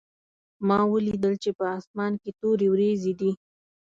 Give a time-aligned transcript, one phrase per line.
[0.67, 3.31] ما ولیدل چې په اسمان کې تورې وریځې دي